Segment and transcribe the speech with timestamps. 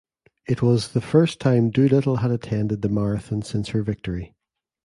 [0.47, 4.33] It was the first time Doolittle had attended the marathon since her victory.